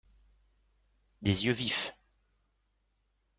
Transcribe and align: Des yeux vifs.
Des 1.21 1.45
yeux 1.45 1.53
vifs. 1.53 1.93